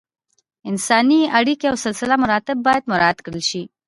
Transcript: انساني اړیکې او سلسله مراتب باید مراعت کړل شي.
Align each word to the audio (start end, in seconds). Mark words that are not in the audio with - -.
انساني 0.69 1.21
اړیکې 1.39 1.65
او 1.71 1.75
سلسله 1.85 2.15
مراتب 2.23 2.57
باید 2.67 2.89
مراعت 2.91 3.17
کړل 3.25 3.43
شي. 3.49 3.63